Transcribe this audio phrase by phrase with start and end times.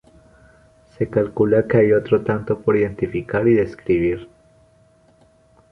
[0.97, 4.27] Se calcula que hay otro tanto por identificar y describir.